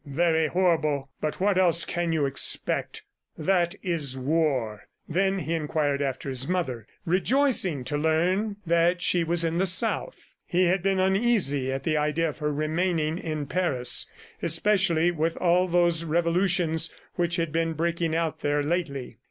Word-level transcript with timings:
"Very 0.07 0.47
horrible, 0.47 1.11
but 1.21 1.39
what 1.39 1.59
else 1.59 1.85
can 1.85 2.11
you 2.11 2.25
expect!... 2.25 3.03
That 3.37 3.75
is 3.83 4.17
war." 4.17 4.87
He 5.05 5.13
then 5.13 5.39
inquired 5.41 6.01
after 6.01 6.27
his 6.27 6.47
mother, 6.47 6.87
rejoicing 7.05 7.83
to 7.83 7.99
learn 7.99 8.55
that 8.65 8.99
she 9.03 9.23
was 9.23 9.43
in 9.43 9.59
the 9.59 9.67
South. 9.67 10.37
He 10.47 10.63
had 10.65 10.81
been 10.81 10.99
uneasy 10.99 11.71
at 11.71 11.83
the 11.83 11.97
idea 11.97 12.27
of 12.29 12.39
her 12.39 12.51
remaining 12.51 13.19
in 13.19 13.45
Paris... 13.45 14.09
especially 14.41 15.11
with 15.11 15.37
all 15.37 15.67
those 15.67 16.03
revolutions 16.03 16.91
which 17.13 17.35
had 17.35 17.51
been 17.51 17.73
breaking 17.73 18.15
out 18.15 18.39
there 18.39 18.63
lately! 18.63 19.19